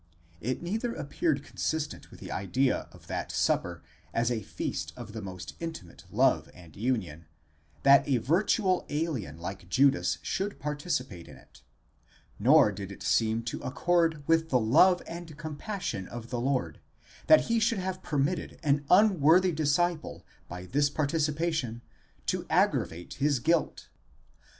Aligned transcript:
It 0.39 0.63
neither 0.63 0.95
appeared 0.95 1.43
consistent 1.43 2.09
with 2.09 2.19
the 2.21 2.31
idea 2.31 2.87
of 2.91 3.05
that 3.05 3.31
supper 3.31 3.83
as 4.15 4.31
a 4.31 4.41
feast 4.41 4.93
of 4.97 5.13
the 5.13 5.21
most 5.21 5.53
intimate 5.59 6.05
love 6.09 6.49
and 6.55 6.75
union, 6.75 7.27
that 7.83 8.07
a 8.09 8.17
virtual 8.17 8.83
alien 8.89 9.37
like 9.37 9.69
Judas 9.69 10.17
should 10.23 10.57
participate 10.59 11.27
in 11.27 11.37
it, 11.37 11.61
nor 12.39 12.71
did 12.71 12.91
it 12.91 13.03
seem 13.03 13.43
to 13.43 13.61
accord 13.61 14.23
with 14.25 14.49
the 14.49 14.57
love 14.59 15.03
and 15.05 15.37
compassion 15.37 16.07
of 16.07 16.31
the 16.31 16.41
Lord, 16.41 16.79
that 17.27 17.41
he 17.41 17.59
should 17.59 17.77
have 17.77 18.01
permitted 18.01 18.59
an 18.63 18.83
unworthy 18.89 19.51
disciple 19.51 20.25
by 20.47 20.65
this 20.65 20.89
participation 20.89 21.83
to 22.25 22.47
aggravate 22.49 23.13
his 23.19 23.37
guilt! 23.37 23.87